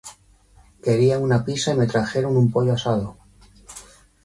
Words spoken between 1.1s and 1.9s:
una pizza y me